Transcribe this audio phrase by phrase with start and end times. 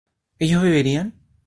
[0.39, 1.07] ¿ellos beberían?